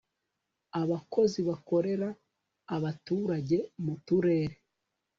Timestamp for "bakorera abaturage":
1.49-3.57